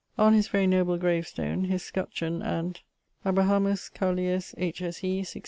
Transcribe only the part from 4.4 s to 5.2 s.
H. S. E.